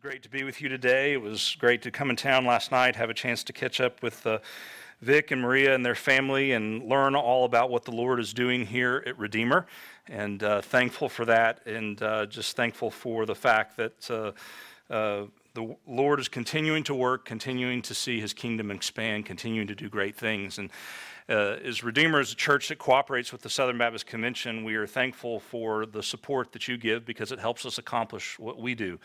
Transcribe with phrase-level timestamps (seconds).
[0.00, 1.12] great to be with you today.
[1.12, 4.02] It was great to come in town last night, have a chance to catch up
[4.02, 4.38] with uh,
[5.02, 8.64] Vic and Maria and their family, and learn all about what the Lord is doing
[8.64, 9.66] here at Redeemer.
[10.08, 14.32] And uh, thankful for that, and uh, just thankful for the fact that uh,
[14.90, 19.74] uh, the Lord is continuing to work, continuing to see His kingdom expand, continuing to
[19.74, 20.56] do great things.
[20.56, 20.70] And
[21.28, 24.86] uh, as Redeemer is a church that cooperates with the Southern Baptist Convention, we are
[24.86, 28.98] thankful for the support that you give because it helps us accomplish what we do.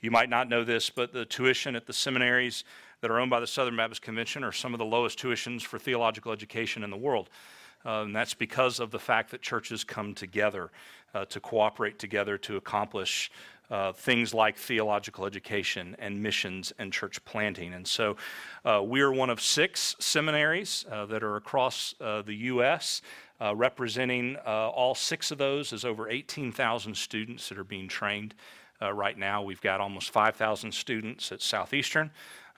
[0.00, 2.64] You might not know this, but the tuition at the seminaries
[3.00, 5.78] that are owned by the Southern Baptist Convention are some of the lowest tuitions for
[5.78, 7.30] theological education in the world.
[7.84, 10.70] Uh, and that's because of the fact that churches come together
[11.14, 13.30] uh, to cooperate together to accomplish
[13.72, 17.72] uh, things like theological education and missions and church planting.
[17.72, 18.16] And so
[18.66, 23.00] uh, we are one of six seminaries uh, that are across uh, the U.S.
[23.40, 28.34] Representing all six of those is over 18,000 students that are being trained
[28.80, 29.42] right now.
[29.42, 32.12] We've got almost 5,000 students at Southeastern.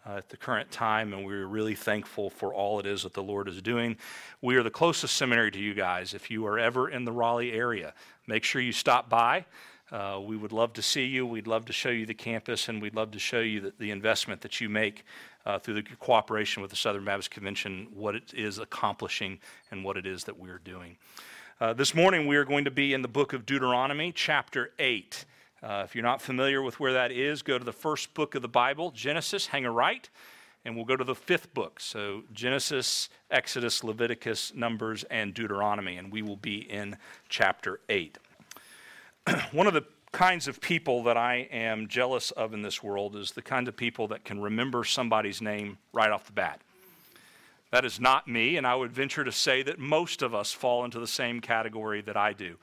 [0.06, 3.22] Uh, at the current time, and we're really thankful for all it is that the
[3.22, 3.96] Lord is doing.
[4.42, 6.12] We are the closest seminary to you guys.
[6.12, 7.94] If you are ever in the Raleigh area,
[8.26, 9.46] make sure you stop by.
[9.92, 11.26] Uh, we would love to see you.
[11.26, 13.90] We'd love to show you the campus, and we'd love to show you the, the
[13.90, 15.04] investment that you make
[15.44, 19.38] uh, through the cooperation with the Southern Baptist Convention, what it is accomplishing,
[19.70, 20.96] and what it is that we're doing.
[21.60, 25.24] Uh, this morning, we are going to be in the book of Deuteronomy, chapter 8.
[25.62, 28.42] Uh, if you're not familiar with where that is, go to the first book of
[28.42, 30.08] the Bible, Genesis, hang a right,
[30.64, 31.78] and we'll go to the fifth book.
[31.78, 36.96] So, Genesis, Exodus, Leviticus, Numbers, and Deuteronomy, and we will be in
[37.28, 38.18] chapter 8.
[39.52, 43.32] one of the kinds of people that I am jealous of in this world is
[43.32, 46.60] the kind of people that can remember somebody's name right off the bat.
[47.70, 50.84] That is not me, and I would venture to say that most of us fall
[50.84, 52.56] into the same category that I do.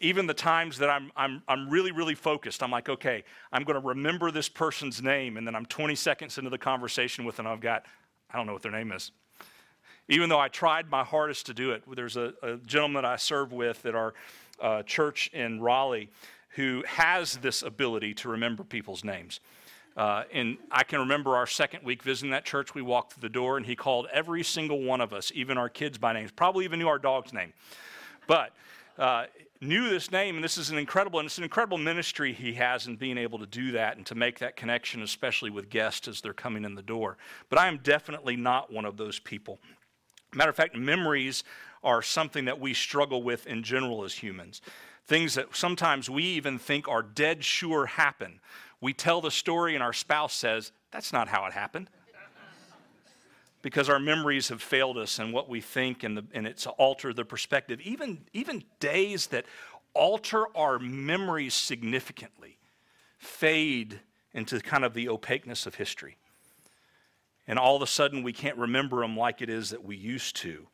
[0.00, 3.80] Even the times that I'm, I'm, I'm really, really focused, I'm like, okay, I'm going
[3.80, 7.46] to remember this person's name, and then I'm 20 seconds into the conversation with them,
[7.46, 7.86] I've got,
[8.30, 9.12] I don't know what their name is.
[10.08, 13.16] Even though I tried my hardest to do it, there's a, a gentleman that I
[13.16, 14.14] serve with at our
[14.60, 16.10] uh, church in Raleigh
[16.56, 19.40] who has this ability to remember people's names.
[19.94, 22.74] Uh, and I can remember our second week visiting that church.
[22.74, 25.68] We walked through the door, and he called every single one of us, even our
[25.68, 26.30] kids by names.
[26.30, 27.52] Probably even knew our dog's name,
[28.26, 28.52] but
[28.98, 29.26] uh,
[29.60, 30.36] knew this name.
[30.36, 33.38] And this is an incredible, and it's an incredible ministry he has in being able
[33.38, 36.74] to do that and to make that connection, especially with guests as they're coming in
[36.74, 37.18] the door.
[37.50, 39.58] But I am definitely not one of those people.
[40.34, 41.44] Matter of fact, memories
[41.82, 44.60] are something that we struggle with in general as humans.
[45.06, 48.40] Things that sometimes we even think are dead sure happen.
[48.80, 51.88] We tell the story, and our spouse says, That's not how it happened.
[53.62, 57.16] because our memories have failed us and what we think, and, the, and it's altered
[57.16, 57.80] the perspective.
[57.80, 59.46] Even, even days that
[59.94, 62.58] alter our memories significantly
[63.18, 64.00] fade
[64.32, 66.16] into kind of the opaqueness of history.
[67.46, 70.36] And all of a sudden, we can't remember them like it is that we used
[70.36, 70.66] to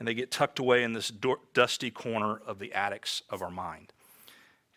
[0.00, 1.12] and they get tucked away in this
[1.52, 3.92] dusty corner of the attics of our mind.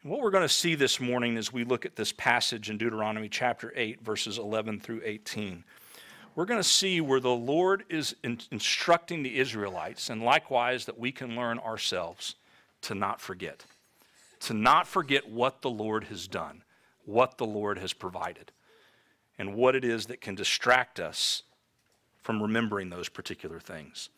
[0.04, 2.78] And what we're going to see this morning as we look at this passage in
[2.78, 5.64] Deuteronomy chapter 8, verses 11 through 18,
[6.36, 11.00] we're going to see where the Lord is in- instructing the Israelites, and likewise that
[11.00, 12.36] we can learn ourselves
[12.82, 13.64] to not forget.
[14.42, 16.64] To not forget what the Lord has done,
[17.06, 18.52] what the Lord has provided,
[19.40, 21.44] and what it is that can distract us
[22.22, 24.10] from remembering those particular things.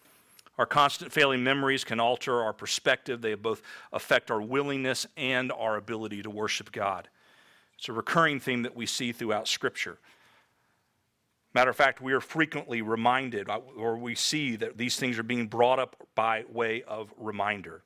[0.57, 3.21] Our constant failing memories can alter our perspective.
[3.21, 3.61] They both
[3.91, 7.09] affect our willingness and our ability to worship God.
[7.77, 9.97] It's a recurring theme that we see throughout Scripture.
[11.53, 15.47] Matter of fact, we are frequently reminded, or we see that these things are being
[15.47, 17.81] brought up by way of reminder.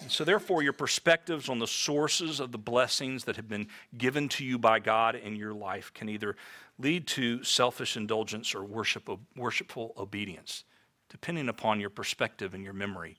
[0.00, 4.28] And so, therefore, your perspectives on the sources of the blessings that have been given
[4.30, 6.36] to you by God in your life can either
[6.78, 10.64] lead to selfish indulgence or worship, worshipful obedience
[11.08, 13.16] depending upon your perspective and your memory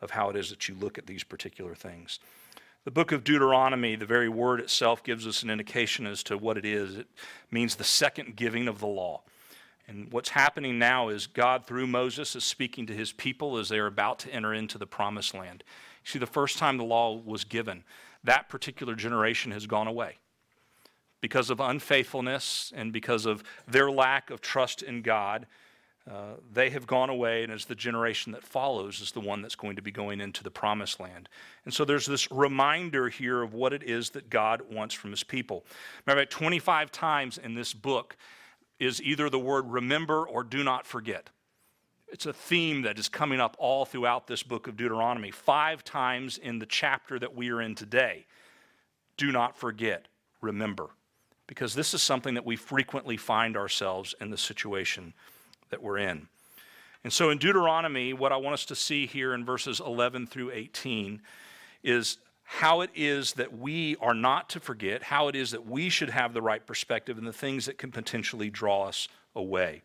[0.00, 2.18] of how it is that you look at these particular things.
[2.84, 6.56] The book of Deuteronomy, the very word itself gives us an indication as to what
[6.56, 6.96] it is.
[6.96, 7.08] It
[7.50, 9.22] means the second giving of the law.
[9.86, 13.78] And what's happening now is God, through Moses, is speaking to his people as they
[13.78, 15.64] are about to enter into the promised land.
[16.04, 17.84] You see, the first time the law was given,
[18.24, 20.18] that particular generation has gone away
[21.20, 25.46] because of unfaithfulness and because of their lack of trust in God.
[26.08, 29.54] Uh, they have gone away, and as the generation that follows is the one that's
[29.54, 31.28] going to be going into the promised land.
[31.64, 35.22] And so there's this reminder here of what it is that God wants from his
[35.22, 35.64] people.
[36.06, 38.16] Remember, 25 times in this book
[38.78, 41.28] is either the word remember or do not forget.
[42.08, 45.30] It's a theme that is coming up all throughout this book of Deuteronomy.
[45.30, 48.26] Five times in the chapter that we are in today.
[49.16, 50.08] Do not forget,
[50.40, 50.90] remember
[51.50, 55.12] because this is something that we frequently find ourselves in the situation
[55.70, 56.28] that we're in.
[57.02, 60.50] And so in Deuteronomy, what I want us to see here in verses 11 through
[60.50, 61.22] 18
[61.82, 65.88] is how it is that we are not to forget, how it is that we
[65.88, 69.82] should have the right perspective, and the things that can potentially draw us away.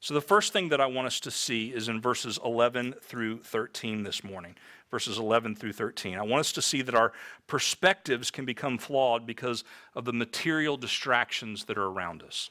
[0.00, 3.42] So, the first thing that I want us to see is in verses 11 through
[3.42, 4.56] 13 this morning.
[4.90, 6.16] Verses 11 through 13.
[6.16, 7.12] I want us to see that our
[7.46, 12.50] perspectives can become flawed because of the material distractions that are around us.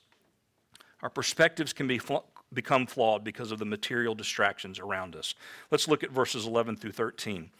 [1.02, 5.36] Our perspectives can be fl- become flawed because of the material distractions around us.
[5.69, 7.52] Let's look at verses 11 through 13.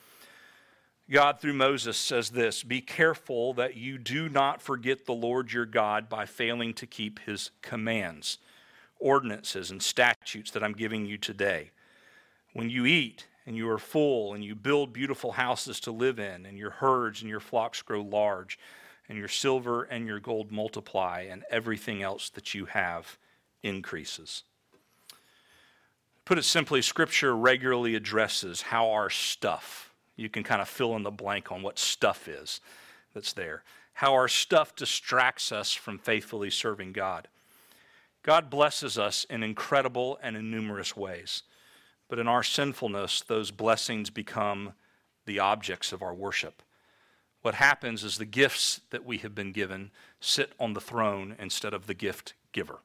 [1.12, 5.68] God, through Moses, says this Be careful that you do not forget the Lord your
[5.68, 8.40] God by failing to keep his commands,
[9.00, 11.70] ordinances, and statutes that I'm giving you today.
[12.54, 16.48] When you eat and you are full, and you build beautiful houses to live in,
[16.48, 18.58] and your herds and your flocks grow large,
[19.08, 23.20] and your silver and your gold multiply, and everything else that you have
[23.62, 24.44] increases.
[26.26, 31.04] Put it simply, Scripture regularly addresses how our stuff, you can kind of fill in
[31.04, 32.62] the blank on what stuff is
[33.14, 33.64] that's there,
[33.94, 37.28] how our stuff distracts us from faithfully serving God.
[38.24, 41.44] God blesses us in incredible and in numerous ways,
[42.10, 44.74] but in our sinfulness, those blessings become
[45.28, 46.64] the objects of our worship.
[47.44, 51.76] What happens is the gifts that we have been given sit on the throne instead
[51.76, 52.80] of the gift giver.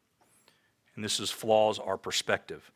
[0.94, 2.70] And this is flaws our perspective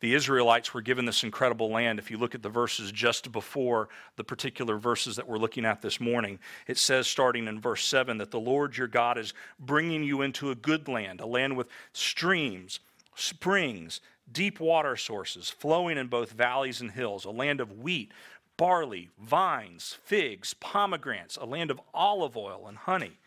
[0.00, 1.98] the Israelites were given this incredible land.
[1.98, 5.82] If you look at the verses just before the particular verses that we're looking at
[5.82, 10.02] this morning, it says, starting in verse 7, that the Lord your God is bringing
[10.02, 12.80] you into a good land, a land with streams,
[13.16, 14.00] springs,
[14.30, 18.12] deep water sources flowing in both valleys and hills, a land of wheat,
[18.56, 23.18] barley, vines, figs, pomegranates, a land of olive oil and honey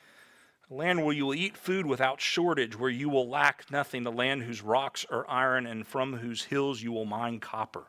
[0.71, 4.44] land where you will eat food without shortage, where you will lack nothing, the land
[4.44, 7.88] whose rocks are iron and from whose hills you will mine copper.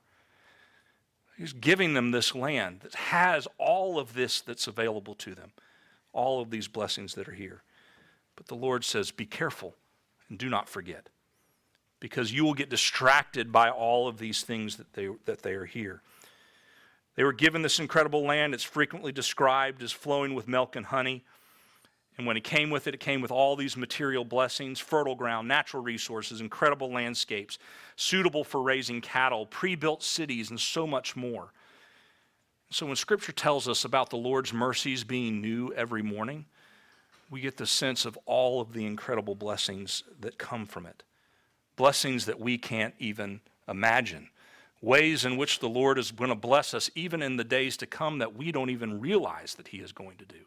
[1.38, 5.52] He's giving them this land that has all of this that's available to them,
[6.12, 7.62] all of these blessings that are here.
[8.37, 9.75] But the Lord says, Be careful
[10.29, 11.08] and do not forget,
[12.00, 15.67] because you will get distracted by all of these things that they, that they are
[15.67, 16.02] here.
[17.14, 18.55] They were given this incredible land.
[18.55, 21.25] It's frequently described as flowing with milk and honey.
[22.19, 25.49] And when it came with it, it came with all these material blessings fertile ground,
[25.49, 27.59] natural resources, incredible landscapes,
[27.97, 31.53] suitable for raising cattle, pre built cities, and so much more.
[32.70, 36.47] So when Scripture tells us about the Lord's mercies being new every morning,
[37.31, 41.03] we get the sense of all of the incredible blessings that come from it.
[41.76, 44.29] Blessings that we can't even imagine.
[44.82, 47.87] Ways in which the Lord is going to bless us even in the days to
[47.87, 50.44] come that we don't even realize that He is going to do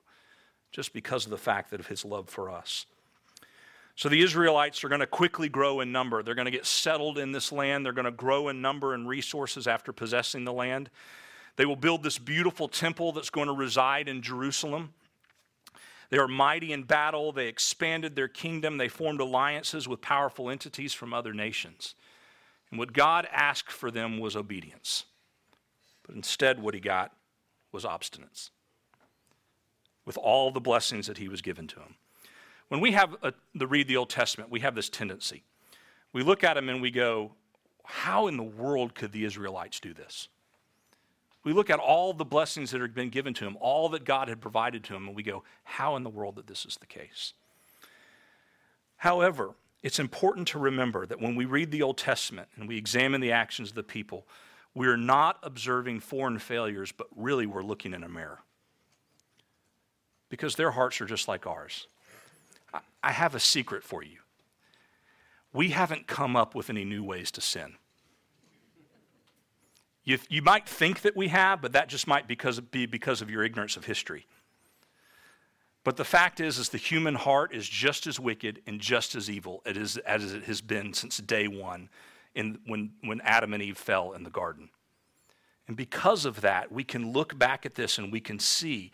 [0.75, 2.85] just because of the fact that of his love for us.
[3.95, 6.21] So the Israelites are going to quickly grow in number.
[6.21, 7.85] They're going to get settled in this land.
[7.85, 10.89] They're going to grow in number and resources after possessing the land.
[11.55, 14.93] They will build this beautiful temple that's going to reside in Jerusalem.
[16.09, 17.31] They are mighty in battle.
[17.31, 18.77] They expanded their kingdom.
[18.77, 21.95] They formed alliances with powerful entities from other nations.
[22.69, 25.05] And what God asked for them was obedience.
[26.05, 27.13] But instead, what he got
[27.71, 28.49] was obstinance
[30.05, 31.95] with all the blessings that he was given to him.
[32.67, 35.43] When we have a, the read the Old Testament, we have this tendency.
[36.13, 37.33] We look at him and we go,
[37.83, 40.27] how in the world could the Israelites do this?
[41.43, 44.29] We look at all the blessings that had been given to him, all that God
[44.29, 46.87] had provided to him, and we go, how in the world that this is the
[46.87, 47.33] case?
[48.97, 49.53] However,
[49.83, 53.31] it's important to remember that when we read the Old Testament and we examine the
[53.31, 54.25] actions of the people,
[54.73, 58.39] we're not observing foreign failures, but really we're looking in a mirror
[60.29, 61.87] because their hearts are just like ours.
[63.03, 64.17] I have a secret for you.
[65.53, 67.75] We haven't come up with any new ways to sin.
[70.03, 73.29] You, you might think that we have, but that just might because, be because of
[73.29, 74.27] your ignorance of history.
[75.83, 79.29] But the fact is, is the human heart is just as wicked and just as
[79.29, 81.89] evil it is, as it has been since day one
[82.33, 84.69] in, when, when Adam and Eve fell in the garden.
[85.67, 88.91] And because of that, we can look back at this and we can see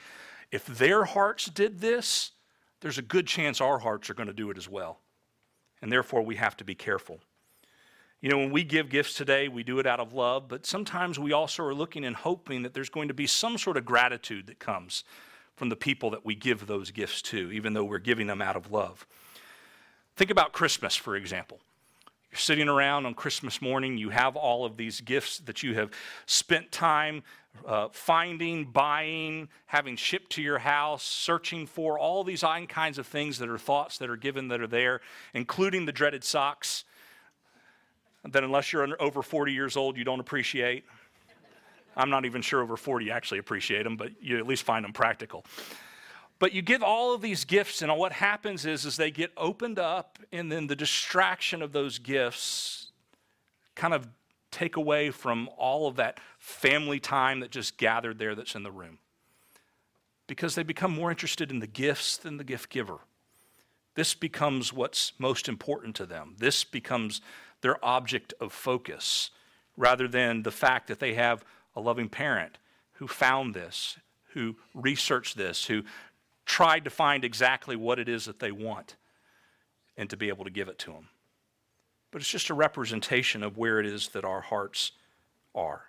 [0.52, 2.32] if their hearts did this,
[2.82, 5.00] there's a good chance our hearts are going to do it as well.
[5.82, 7.20] And therefore, we have to be careful.
[8.22, 11.18] You know, when we give gifts today, we do it out of love, but sometimes
[11.18, 14.46] we also are looking and hoping that there's going to be some sort of gratitude
[14.48, 15.04] that comes
[15.56, 18.56] from the people that we give those gifts to, even though we're giving them out
[18.56, 19.08] of love.
[20.16, 21.60] Think about Christmas, for example.
[22.32, 25.92] You're sitting around on Christmas morning, you have all of these gifts that you have
[26.28, 27.24] spent time
[27.66, 33.38] uh, finding, buying, having shipped to your house, searching for, all these kinds of things
[33.40, 35.02] that are thoughts that are given that are there,
[35.34, 36.86] including the dreaded socks
[38.30, 40.86] that, unless you're over 40 years old, you don't appreciate.
[41.96, 44.94] I'm not even sure over 40 actually appreciate them, but you at least find them
[44.94, 45.46] practical.
[46.40, 49.78] But you give all of these gifts, and what happens is, is they get opened
[49.78, 52.92] up, and then the distraction of those gifts
[53.76, 54.08] kind of
[54.52, 58.72] take away from all of that family time that just gathered there that's in the
[58.72, 59.00] room.
[60.28, 63.00] Because they become more interested in the gifts than the gift giver.
[63.96, 66.36] This becomes what's most important to them.
[66.38, 67.22] This becomes
[67.62, 69.32] their object of focus
[69.78, 71.44] rather than the fact that they have
[71.76, 72.58] a loving parent
[72.94, 73.98] who found this,
[74.34, 75.84] who researched this, who
[76.46, 78.96] tried to find exactly what it is that they want
[79.98, 81.10] and to be able to give it to them.
[82.12, 84.92] But it's just a representation of where it is that our hearts
[85.56, 85.86] are.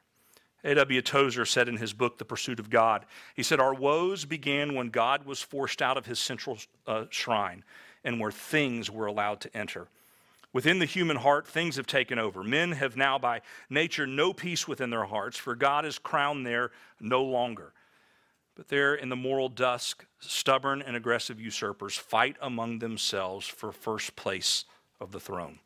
[0.65, 1.03] A.W.
[1.03, 4.91] Tozer said in his book, The Pursuit of God, he said, Our woes began when
[4.91, 7.65] God was forced out of his central uh, shrine
[8.05, 9.89] and where things were allowed to enter.
[10.53, 12.45] Within the human heart, things have taken over.
[12.45, 16.71] Men have now, by nature, no peace within their hearts, for God is crowned there
[17.01, 17.73] no longer.
[18.55, 24.15] But there in the moral dusk, stubborn and aggressive usurpers fight among themselves for first
[24.15, 24.67] place
[25.01, 25.59] of the throne.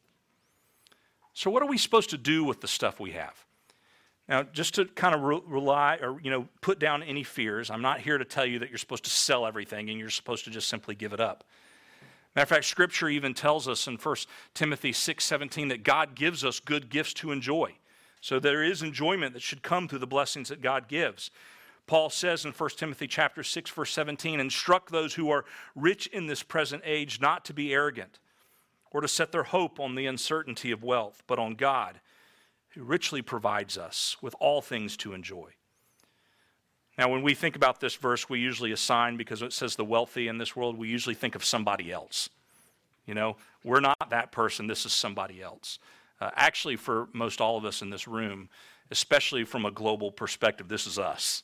[1.37, 3.45] So, what are we supposed to do with the stuff we have?
[4.27, 7.83] Now, just to kind of re- rely or you know put down any fears, I'm
[7.83, 10.51] not here to tell you that you're supposed to sell everything and you're supposed to
[10.51, 11.45] just simply give it up.
[12.35, 14.17] Matter of fact, Scripture even tells us in 1
[14.55, 17.75] Timothy 6:17 that God gives us good gifts to enjoy.
[18.23, 21.31] So there is enjoyment that should come through the blessings that God gives.
[21.87, 26.29] Paul says in 1 Timothy chapter 6 verse 17, instruct those who are rich in
[26.29, 28.21] this present age not to be arrogant
[28.91, 32.01] or to set their hope on the uncertainty of wealth, but on God,
[32.71, 35.51] who richly provides us with all things to enjoy.
[36.99, 40.29] Now, when we think about this verse, we usually assign, because it says the wealthy
[40.29, 42.31] in this world, we usually think of somebody else.
[43.07, 45.79] You know, we're not that person, this is somebody else.
[46.21, 48.49] Uh, actually, for most all of us in this room,
[48.91, 51.43] especially from a global perspective, this is us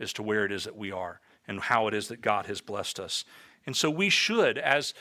[0.00, 2.60] as to where it is that we are and how it is that God has
[2.60, 3.24] blessed us.
[3.66, 4.94] And so we should, as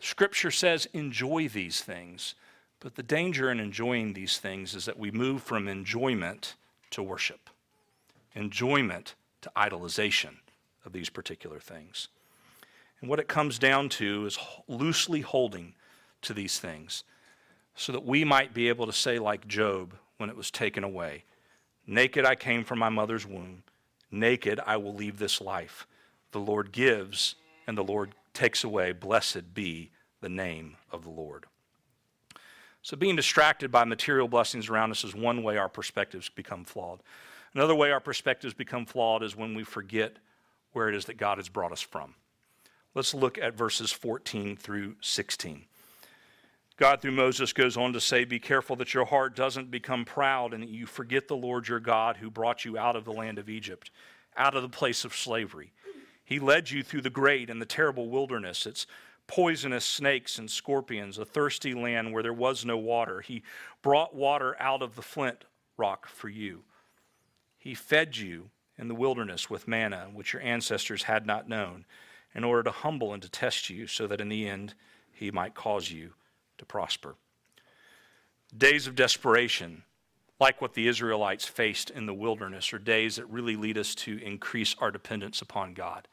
[0.00, 2.34] Scripture says, enjoy these things.
[2.80, 6.54] But the danger in enjoying these things is that we move from enjoyment
[6.90, 7.50] to worship
[8.34, 10.36] enjoyment to idolization
[10.84, 12.06] of these particular things.
[13.00, 14.38] And what it comes down to is
[14.68, 15.74] loosely holding
[16.22, 17.02] to these things
[17.74, 21.24] so that we might be able to say, like Job when it was taken away
[21.90, 23.62] Naked I came from my mother's womb,
[24.10, 25.86] naked I will leave this life.
[26.32, 27.34] The Lord gives,
[27.66, 28.92] and the Lord takes away.
[28.92, 29.90] Blessed be
[30.20, 31.46] the name of the Lord.
[32.82, 37.02] So, being distracted by material blessings around us is one way our perspectives become flawed.
[37.52, 40.18] Another way our perspectives become flawed is when we forget
[40.72, 42.14] where it is that God has brought us from.
[42.94, 45.64] Let's look at verses 14 through 16.
[46.76, 50.54] God, through Moses, goes on to say, Be careful that your heart doesn't become proud
[50.54, 53.38] and that you forget the Lord your God who brought you out of the land
[53.38, 53.90] of Egypt,
[54.36, 55.72] out of the place of slavery.
[56.28, 58.66] He led you through the great and the terrible wilderness.
[58.66, 58.86] It's
[59.26, 63.22] poisonous snakes and scorpions, a thirsty land where there was no water.
[63.22, 63.42] He
[63.80, 65.46] brought water out of the flint
[65.78, 66.64] rock for you.
[67.56, 71.86] He fed you in the wilderness with manna, which your ancestors had not known,
[72.34, 74.74] in order to humble and to test you, so that in the end
[75.10, 76.12] he might cause you
[76.58, 77.14] to prosper.
[78.54, 79.82] Days of desperation,
[80.38, 84.22] like what the Israelites faced in the wilderness, are days that really lead us to
[84.22, 86.06] increase our dependence upon God.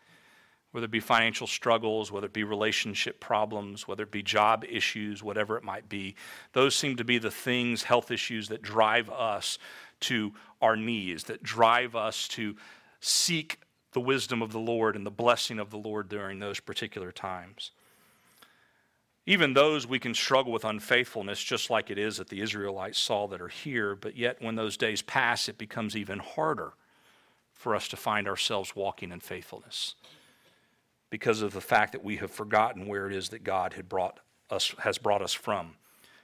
[0.75, 5.24] Whether it be financial struggles, whether it be relationship problems, whether it be job issues,
[5.24, 6.15] whatever it might be,
[6.51, 9.58] those seem to be the things, health issues, that drive us
[10.01, 12.58] to our knees, that drive us to
[13.00, 13.62] seek
[13.94, 17.72] the wisdom of the Lord and the blessing of the Lord during those particular times.
[19.25, 23.27] Even those we can struggle with unfaithfulness, just like it is that the Israelites saw
[23.27, 26.74] that are here, but yet when those days pass, it becomes even harder
[27.53, 29.96] for us to find ourselves walking in faithfulness
[31.16, 34.20] because of the fact that we have forgotten where it is that God had brought
[34.50, 35.76] us, has brought us from.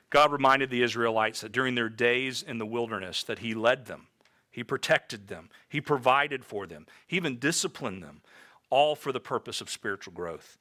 [0.10, 4.08] God reminded the Israelites that during their days in the wilderness that he led them,
[4.52, 8.20] he protected them, he provided for them, he even disciplined them,
[8.70, 10.58] all for the purpose of spiritual growth.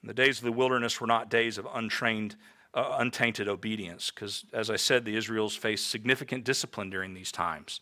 [0.00, 2.34] And the days of the wilderness were not days of untrained,
[2.74, 7.80] uh, untainted obedience, because as I said, the Israels faced significant discipline during these times.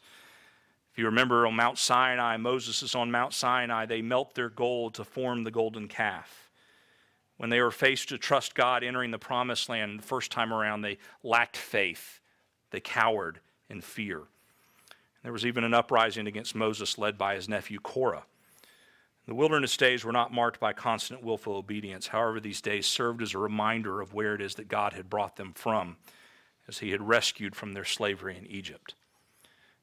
[0.92, 4.92] If you remember on Mount Sinai, Moses is on Mount Sinai, they melt their gold
[4.94, 6.50] to form the golden calf.
[7.38, 10.82] When they were faced to trust God entering the promised land the first time around,
[10.82, 12.20] they lacked faith.
[12.70, 14.18] They cowered in fear.
[14.18, 14.26] And
[15.24, 18.24] There was even an uprising against Moses led by his nephew Korah.
[19.26, 22.08] The wilderness days were not marked by constant willful obedience.
[22.08, 25.36] However, these days served as a reminder of where it is that God had brought
[25.36, 25.96] them from,
[26.68, 28.94] as he had rescued from their slavery in Egypt.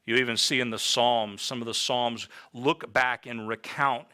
[0.10, 4.08] You even see in the Psalms, some of the Psalms look back and recount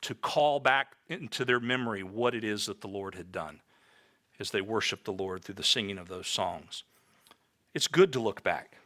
[0.00, 3.60] to call back into their memory what it is that the Lord had done
[4.40, 6.82] as they worship the Lord through the singing of those songs.
[7.74, 8.78] It's good to look back.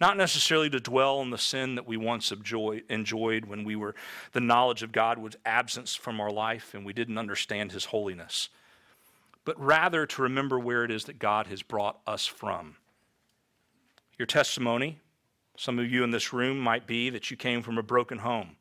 [0.00, 3.94] Not necessarily to dwell on the sin that we once enjoyed when we were,
[4.32, 8.48] the knowledge of God was absent from our life and we didn't understand His holiness,
[9.44, 12.76] but rather to remember where it is that God has brought us from.
[14.18, 15.00] Your testimony,
[15.56, 18.56] some of you in this room, might be that you came from a broken home.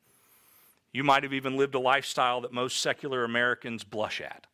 [0.92, 4.46] You might have even lived a lifestyle that most secular Americans blush at.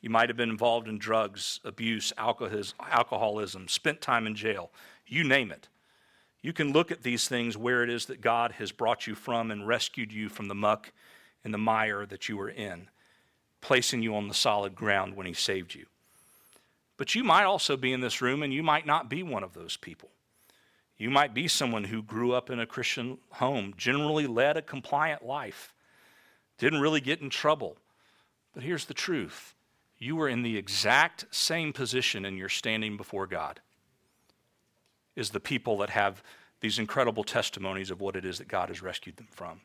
[0.00, 4.70] You might have been involved in drugs, abuse, alcoholism, spent time in jail
[5.10, 5.68] you name it.
[6.40, 9.50] You can look at these things where it is that God has brought you from
[9.50, 10.92] and rescued you from the muck
[11.44, 12.88] and the mire that you were in,
[13.60, 15.86] placing you on the solid ground when He saved you.
[16.96, 19.52] But you might also be in this room and you might not be one of
[19.52, 20.10] those people.
[21.00, 25.24] You might be someone who grew up in a Christian home, generally led a compliant
[25.24, 25.72] life,
[26.58, 27.78] didn't really get in trouble.
[28.52, 29.54] But here's the truth
[29.98, 33.60] you were in the exact same position and you're standing before God
[35.16, 36.22] is the people that have
[36.60, 39.62] these incredible testimonies of what it is that God has rescued them from.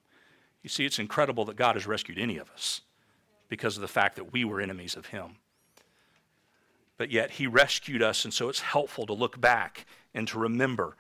[0.63, 2.79] You see, it's incredible that God has rescued any of us
[3.49, 5.35] because of the fact that we were enemies of Him.
[6.97, 10.95] But yet, He rescued us, and so it's helpful to look back and to remember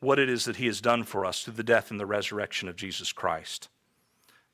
[0.00, 2.68] what it is that He has done for us through the death and the resurrection
[2.68, 3.68] of Jesus Christ.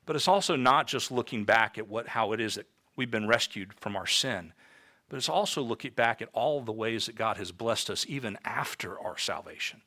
[0.05, 3.27] But it's also not just looking back at what, how it is that we've been
[3.27, 4.53] rescued from our sin,
[5.09, 8.37] but it's also looking back at all the ways that God has blessed us even
[8.43, 9.81] after our salvation.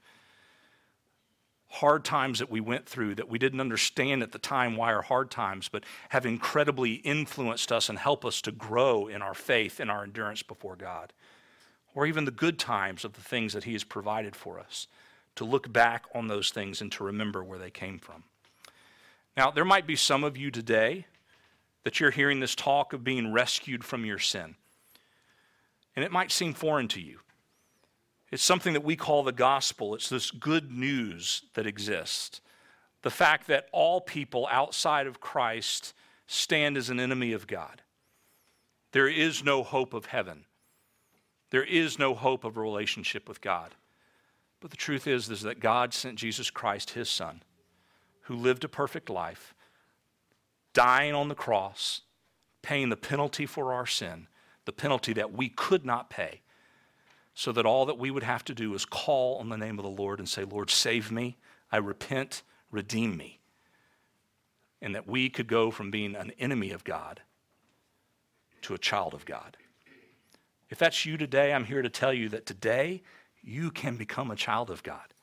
[1.68, 5.02] Hard times that we went through that we didn't understand at the time why are
[5.02, 9.80] hard times, but have incredibly influenced us and help us to grow in our faith
[9.80, 11.12] and our endurance before God.
[11.94, 14.86] Or even the good times of the things that He has provided for us,
[15.36, 18.24] to look back on those things and to remember where they came from.
[19.36, 21.06] Now, there might be some of you today
[21.84, 24.56] that you're hearing this talk of being rescued from your sin
[25.96, 27.20] and it might seem foreign to you.
[28.30, 29.94] It's something that we call the gospel.
[29.94, 32.40] It's this good news that exists.
[33.02, 35.94] The fact that all people outside of Christ
[36.26, 37.82] stand as an enemy of God.
[38.92, 40.44] There is no hope of heaven.
[41.50, 43.74] There is no hope of a relationship with God.
[44.60, 47.42] But the truth is, is that God sent Jesus Christ, his son,
[48.22, 49.54] who lived a perfect life,
[50.72, 52.02] dying on the cross,
[52.62, 54.28] paying the penalty for our sin
[54.66, 56.42] the penalty that we could not pay,
[57.32, 59.84] so that all that we would have to do is call on the name of
[59.84, 61.38] the Lord and say, Lord, save me.
[61.72, 63.40] I repent, redeem me.
[64.82, 67.22] And that we could go from being an enemy of God
[68.62, 69.56] to a child of God.
[70.68, 73.02] If that's you today, I'm here to tell you that today
[73.46, 75.14] you can become a child of God.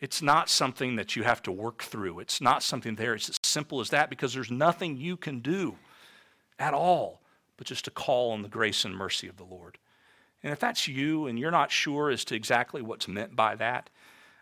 [0.00, 2.20] It's not something that you have to work through.
[2.20, 3.14] It's not something there.
[3.14, 5.76] It's as simple as that because there's nothing you can do
[6.58, 7.20] at all
[7.56, 9.78] but just to call on the grace and mercy of the Lord.
[10.42, 13.90] And if that's you and you're not sure as to exactly what's meant by that,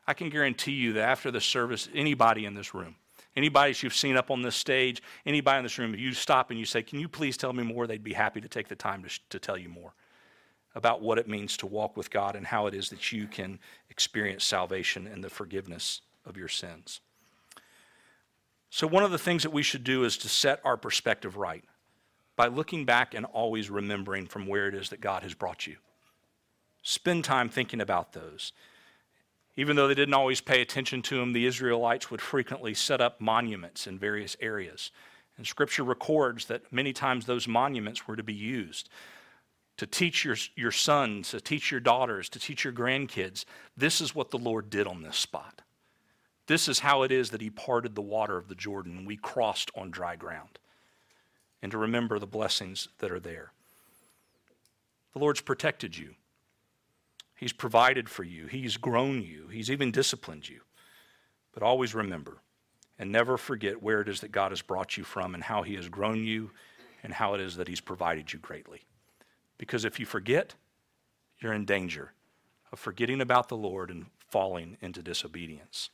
[0.06, 2.96] I can guarantee you that after the service, anybody in this room,
[3.36, 6.50] anybody that you've seen up on this stage, anybody in this room, if you stop
[6.50, 7.86] and you say, Can you please tell me more?
[7.86, 9.92] They'd be happy to take the time to, to tell you more
[10.74, 13.58] about what it means to walk with God and how it is that you can
[13.90, 17.00] experience salvation and the forgiveness of your sins.
[18.70, 21.64] So, one of the things that we should do is to set our perspective right
[22.36, 25.76] by looking back and always remembering from where it is that God has brought you.
[26.82, 28.52] Spend time thinking about those.
[29.56, 33.20] Even though they didn't always pay attention to them, the Israelites would frequently set up
[33.20, 34.92] monuments in various areas.
[35.36, 38.88] And scripture records that many times those monuments were to be used
[39.80, 43.46] to teach your, your sons, to teach your daughters, to teach your grandkids.
[43.78, 45.62] This is what the Lord did on this spot.
[46.48, 49.16] This is how it is that He parted the water of the Jordan and we
[49.16, 50.58] crossed on dry ground
[51.62, 53.52] and to remember the blessings that are there.
[55.14, 56.14] The Lord's protected you.
[57.34, 58.48] He's provided for you.
[58.48, 59.48] He's grown you.
[59.48, 60.60] He's even disciplined you.
[61.54, 62.42] But always remember
[62.98, 65.76] and never forget where it is that God has brought you from and how He
[65.76, 66.50] has grown you
[67.02, 68.82] and how it is that He's provided you greatly.
[69.60, 70.54] Because if you forget,
[71.38, 72.12] you're in danger
[72.72, 75.90] of forgetting about the Lord and falling into disobedience.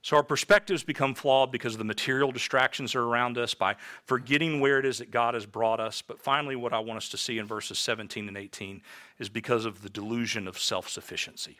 [0.00, 3.76] So our perspectives become flawed because of the material distractions that are around us, by
[4.06, 6.00] forgetting where it is that God has brought us.
[6.00, 8.80] But finally, what I want us to see in verses 17 and 18
[9.18, 11.58] is because of the delusion of self sufficiency.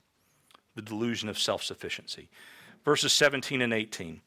[0.77, 2.31] The delusion of self sufficiency.
[2.87, 4.23] Verses 17 and 18.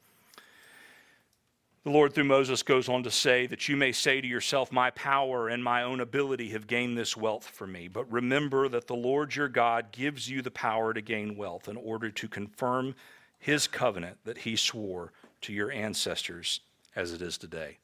[1.84, 4.92] The Lord, through Moses, goes on to say that you may say to yourself, My
[4.92, 7.88] power and my own ability have gained this wealth for me.
[7.88, 11.78] But remember that the Lord your God gives you the power to gain wealth in
[11.78, 12.94] order to confirm
[13.40, 16.60] his covenant that he swore to your ancestors
[16.96, 17.80] as it is today.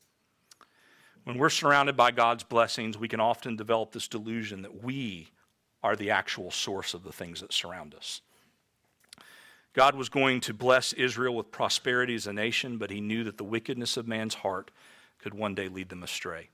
[1.24, 5.30] When we're surrounded by God's blessings, we can often develop this delusion that we
[5.82, 8.22] are the actual source of the things that surround us.
[9.78, 13.38] God was going to bless Israel with prosperity as a nation, but he knew that
[13.38, 14.72] the wickedness of man's heart
[15.20, 16.50] could one day lead them astray.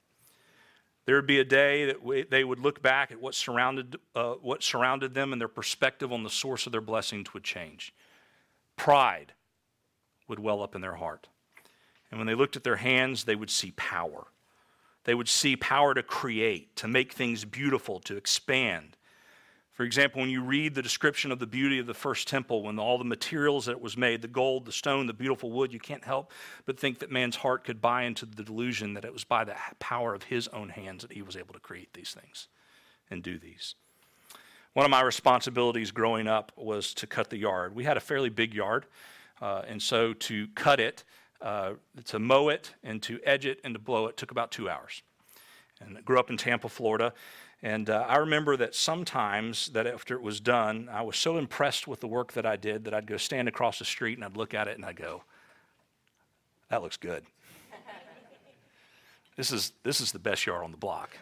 [1.05, 4.61] There would be a day that they would look back at what surrounded, uh, what
[4.61, 7.93] surrounded them and their perspective on the source of their blessings would change
[8.75, 9.31] pride
[10.27, 11.29] would well up in their heart.
[12.11, 14.27] And when they looked at their hands, they would see power.
[15.05, 18.97] They would see power to create, to make things beautiful, to expand.
[19.73, 22.77] For example, when you read the description of the beauty of the first temple, when
[22.77, 25.79] all the materials that it was made, the gold, the stone, the beautiful wood, you
[25.79, 26.31] can't help
[26.65, 29.55] but think that man's heart could buy into the delusion that it was by the
[29.79, 32.47] power of his own hands that he was able to create these things
[33.09, 33.73] and do these.
[34.73, 37.75] One of my responsibilities growing up was to cut the yard.
[37.75, 38.85] We had a fairly big yard,
[39.41, 41.03] uh, and so to cut it,
[41.41, 41.73] uh,
[42.05, 45.01] to mow it, and to edge it and to blow it took about two hours.
[45.79, 47.13] And I grew up in Tampa, Florida,
[47.63, 51.87] and uh, I remember that sometimes that after it was done, I was so impressed
[51.87, 54.35] with the work that I did that I'd go stand across the street and I'd
[54.35, 55.23] look at it and I'd go,
[56.67, 57.25] "That looks good."
[59.37, 61.17] this is this is the best yard on the block.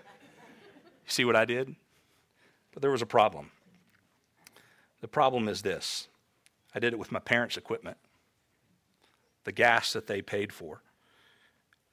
[1.06, 1.76] You see what I did?
[2.74, 3.52] But there was a problem.
[5.02, 6.08] The problem is this
[6.74, 7.98] I did it with my parents' equipment,
[9.44, 10.82] the gas that they paid for,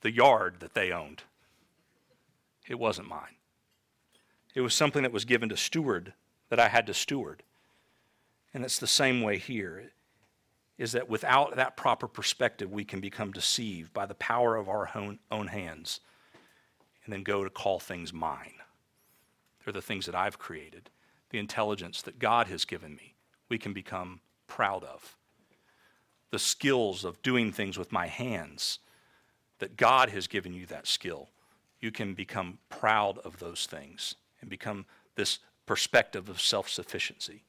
[0.01, 1.25] the yard that they owned.
[2.67, 3.38] It wasn't mine.
[4.59, 6.14] It was something that was given to steward
[6.49, 7.44] that I had to steward.
[8.53, 9.92] And it's the same way here
[10.77, 14.90] is that without that proper perspective, we can become deceived by the power of our
[14.97, 16.01] own, own hands
[17.05, 18.55] and then go to call things mine.
[19.62, 20.90] They're the things that I've created,
[21.31, 23.14] the intelligence that God has given me,
[23.49, 24.18] we can become
[24.49, 25.16] proud of.
[26.33, 28.81] The skills of doing things with my hands,
[29.61, 31.29] that God has given you that skill,
[31.81, 37.44] you can become proud of those things and become this perspective of self sufficiency.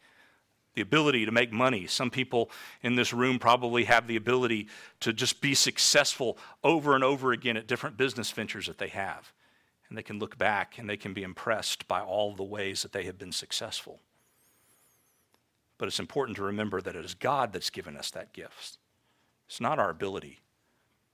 [0.75, 1.88] The ability to make money.
[1.88, 2.52] Some people
[2.84, 4.67] in this room probably have the ability
[5.02, 9.34] to just be successful over and over again at different business ventures that they have
[9.89, 12.91] and they can look back and they can be impressed by all the ways that
[12.91, 13.99] they have been successful.
[15.78, 18.78] But it's important to remember that it is God that's given us that gift.
[19.47, 20.39] It's not our ability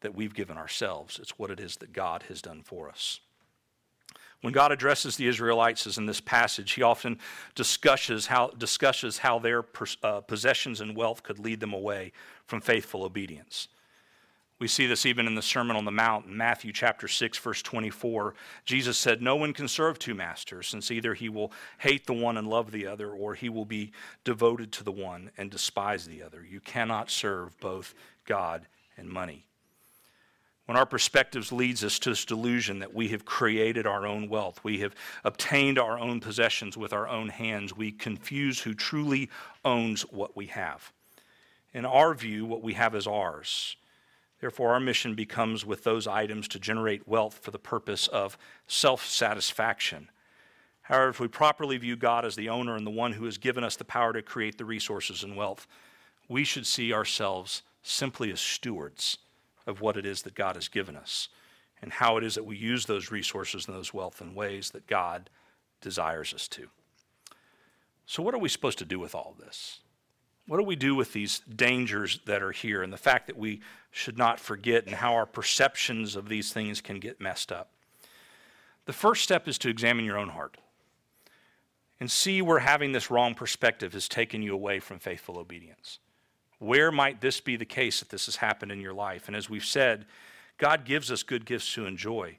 [0.02, 3.22] that we've given ourselves, it's what it is that God has done for us.
[4.46, 7.18] When God addresses the Israelites, as in this passage, he often
[7.56, 9.66] discusses how, discusses how their
[10.04, 12.12] uh, possessions and wealth could lead them away
[12.46, 13.70] from faithful obedience.
[14.60, 17.64] We see this even in the Sermon on the Mount in Matthew chapter 6 verse
[17.64, 18.36] 24.
[18.66, 22.38] Jesus said, "No one can serve two masters, since either he will hate the one
[22.38, 26.22] and love the other, or he will be devoted to the one and despise the
[26.22, 26.46] other.
[26.48, 29.48] You cannot serve both God and money."
[30.66, 34.64] When our perspectives leads us to this delusion that we have created our own wealth,
[34.64, 39.30] we have obtained our own possessions with our own hands, we confuse who truly
[39.64, 40.92] owns what we have.
[41.74, 43.76] In our view, what we have is ours
[44.46, 49.06] Therefore, our mission becomes with those items to generate wealth for the purpose of self
[49.06, 50.10] satisfaction.
[50.84, 53.64] However, if we properly view God as the owner and the one who has given
[53.64, 55.66] us the power to create the resources and wealth,
[56.28, 59.18] we should see ourselves simply as stewards
[59.68, 61.30] of what it is that God has given us
[61.82, 64.88] and how it is that we use those resources and those wealth in ways that
[64.88, 65.30] God
[65.82, 66.68] desires us to.
[68.06, 69.80] So, what are we supposed to do with all this?
[70.48, 73.62] What do we do with these dangers that are here and the fact that we
[73.90, 77.72] should not forget and how our perceptions of these things can get messed up?
[78.86, 80.58] The first step is to examine your own heart
[82.00, 86.00] and see where having this wrong perspective has taken you away from faithful obedience.
[86.60, 89.28] Where might this be the case that this has happened in your life?
[89.28, 90.06] And as we've said,
[90.58, 92.38] God gives us good gifts to enjoy,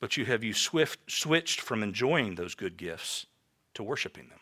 [0.00, 3.26] but you have you swift, switched from enjoying those good gifts
[3.74, 4.40] to worshiping them.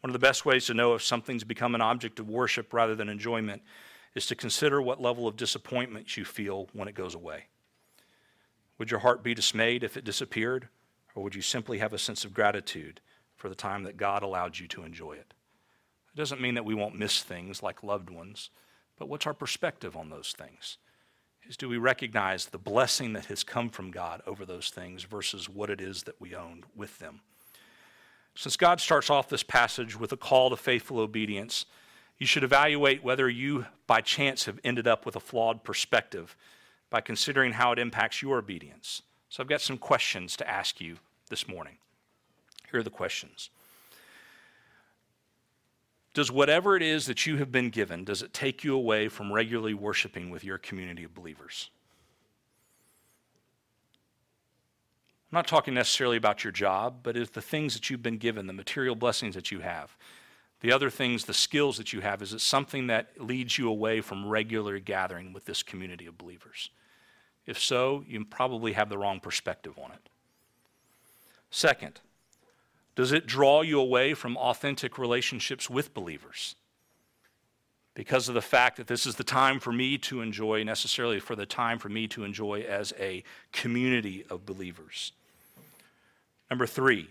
[0.00, 2.94] One of the best ways to know if something's become an object of worship rather
[2.94, 3.62] than enjoyment
[4.14, 7.44] is to consider what level of disappointment you feel when it goes away.
[8.78, 10.68] Would your heart be dismayed if it disappeared,
[11.14, 13.00] or would you simply have a sense of gratitude
[13.36, 15.34] for the time that God allowed you to enjoy it?
[16.14, 18.50] It doesn't mean that we won't miss things like loved ones,
[18.98, 20.78] But what's our perspective on those things?
[21.48, 25.48] Is do we recognize the blessing that has come from God over those things versus
[25.48, 27.20] what it is that we own with them?
[28.36, 31.66] Since God starts off this passage with a call to faithful obedience,
[32.18, 36.36] you should evaluate whether you, by chance, have ended up with a flawed perspective
[36.88, 39.02] by considering how it impacts your obedience.
[39.28, 40.98] So I've got some questions to ask you
[41.28, 41.78] this morning.
[42.70, 43.50] Here are the questions.
[46.14, 49.32] Does whatever it is that you have been given, does it take you away from
[49.32, 51.70] regularly worshiping with your community of believers?
[55.30, 58.46] I'm not talking necessarily about your job, but is the things that you've been given,
[58.46, 59.96] the material blessings that you have,
[60.60, 64.02] the other things, the skills that you have, is it something that leads you away
[64.02, 66.68] from regular gathering with this community of believers?
[67.46, 70.08] If so, you probably have the wrong perspective on it.
[71.50, 72.00] Second,
[72.94, 76.56] does it draw you away from authentic relationships with believers?
[77.94, 81.36] Because of the fact that this is the time for me to enjoy, necessarily for
[81.36, 85.12] the time for me to enjoy as a community of believers.
[86.50, 87.08] Number three,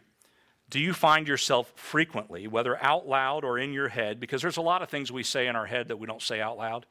[0.69, 4.61] do you find yourself frequently, whether out loud or in your head, because there's a
[4.61, 6.85] lot of things we say in our head that we don't say out loud.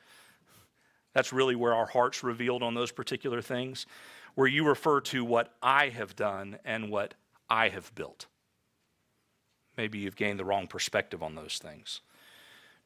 [1.14, 3.86] That's really where our heart's revealed on those particular things,
[4.34, 7.14] where you refer to what I have done and what
[7.48, 8.26] I have built.
[9.80, 12.02] Maybe you've gained the wrong perspective on those things.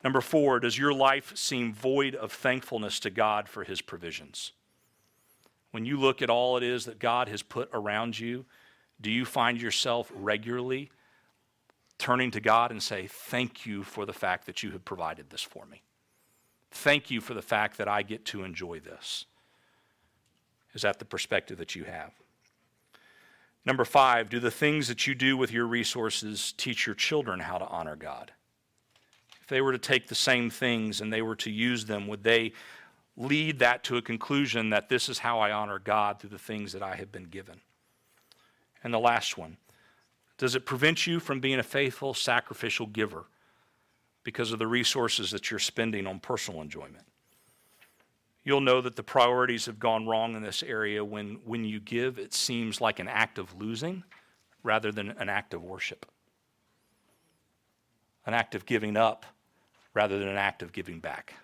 [0.05, 4.53] Number four, does your life seem void of thankfulness to God for his provisions?
[5.73, 8.45] When you look at all it is that God has put around you,
[9.01, 10.93] do you find yourself regularly
[11.99, 15.43] turning to God and say, Thank you for the fact that you have provided this
[15.43, 15.83] for me?
[16.71, 19.25] Thank you for the fact that I get to enjoy this.
[20.75, 22.13] Is that the perspective that you have?
[23.67, 27.59] Number five, do the things that you do with your resources teach your children how
[27.59, 28.33] to honor God?
[29.41, 32.23] If they were to take the same things and they were to use them, would
[32.23, 32.53] they
[33.17, 36.73] lead that to a conclusion that this is how I honor God through the things
[36.73, 37.61] that I have been given?
[38.83, 39.57] And the last one,
[40.37, 43.25] does it prevent you from being a faithful, sacrificial giver
[44.25, 47.05] because of the resources that you're spending on personal enjoyment?
[48.45, 52.19] You'll know that the priorities have gone wrong in this area when, when you give,
[52.19, 54.05] it seems like an act of losing
[54.63, 56.07] rather than an act of worship.
[58.27, 59.25] An act of giving up
[59.95, 61.35] rather than an act of giving back.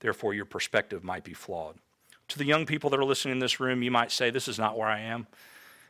[0.00, 1.76] Therefore, your perspective might be flawed.
[2.28, 4.58] To the young people that are listening in this room, you might say, This is
[4.58, 5.26] not where I am.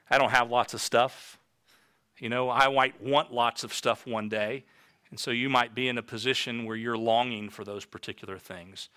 [0.08, 1.38] I don't have lots of stuff.
[2.18, 4.64] You know, I might want lots of stuff one day.
[5.10, 8.88] And so you might be in a position where you're longing for those particular things.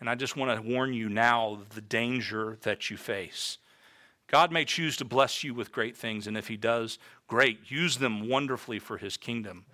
[0.00, 3.58] And I just want to warn you now of the danger that you face.
[4.26, 7.70] God may choose to bless you with great things, and if He does, great.
[7.70, 9.64] Use them wonderfully for His kingdom.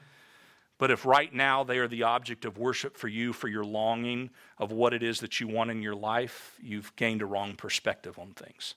[0.78, 4.30] But if right now they are the object of worship for you, for your longing
[4.58, 8.18] of what it is that you want in your life, you've gained a wrong perspective
[8.18, 8.74] on things.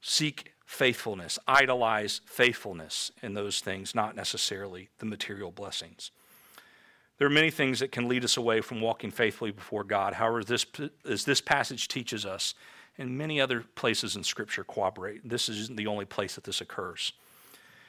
[0.00, 6.10] Seek faithfulness, idolize faithfulness in those things, not necessarily the material blessings.
[7.18, 10.14] There are many things that can lead us away from walking faithfully before God.
[10.14, 10.66] However, this,
[11.08, 12.54] as this passage teaches us,
[12.98, 17.12] and many other places in Scripture cooperate, this isn't the only place that this occurs.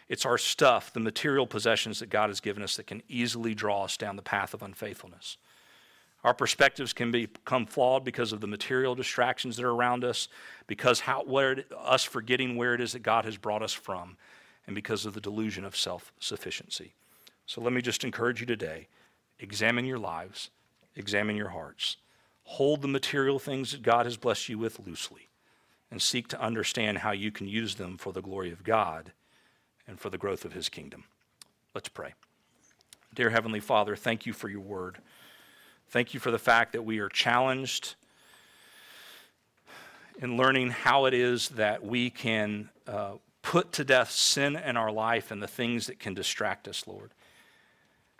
[0.09, 3.83] It's our stuff, the material possessions that God has given us, that can easily draw
[3.83, 5.37] us down the path of unfaithfulness.
[6.25, 10.27] Our perspectives can become flawed because of the material distractions that are around us,
[10.65, 14.17] because how, it, us forgetting where it is that God has brought us from,
[14.65, 16.95] and because of the delusion of self sufficiency.
[17.45, 18.87] So let me just encourage you today
[19.39, 20.49] examine your lives,
[20.95, 21.97] examine your hearts,
[22.45, 25.29] hold the material things that God has blessed you with loosely,
[25.91, 29.11] and seek to understand how you can use them for the glory of God
[29.87, 31.03] and for the growth of His kingdom.
[31.75, 32.15] Let's pray.
[33.13, 34.97] Dear Heavenly Father, thank you for your word.
[35.95, 37.95] Thank you for the fact that we are challenged
[40.19, 44.91] in learning how it is that we can uh, put to death sin in our
[44.91, 47.11] life and the things that can distract us, Lord.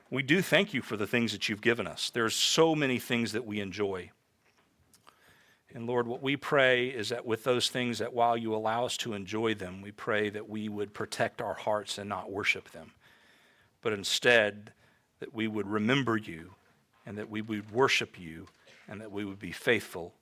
[0.09, 2.09] We do thank you for the things that you've given us.
[2.09, 4.11] There's so many things that we enjoy.
[5.73, 8.95] And Lord, what we pray is that with those things, that while you allow us
[8.99, 12.93] to enjoy them, we pray that we would protect our hearts and not worship them,
[13.81, 14.71] but instead
[15.19, 16.51] that we would remember you
[17.05, 18.47] and that we would worship you
[18.87, 20.13] and that we would be faithful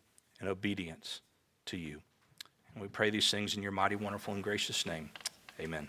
[0.41, 1.21] in obedience
[1.65, 2.01] to you.
[2.73, 5.09] And we pray these things in your mighty, wonderful, and gracious name.
[5.59, 5.87] Amen.